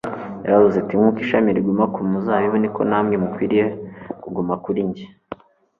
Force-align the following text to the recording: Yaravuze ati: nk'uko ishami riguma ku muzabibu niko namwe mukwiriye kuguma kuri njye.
Yaravuze 0.45 0.75
ati: 0.79 0.93
nk'uko 0.97 1.17
ishami 1.25 1.55
riguma 1.57 1.85
ku 1.93 1.99
muzabibu 2.11 2.55
niko 2.59 2.81
namwe 2.89 3.15
mukwiriye 3.23 3.65
kuguma 4.21 4.53
kuri 4.63 4.79
njye. 4.89 5.05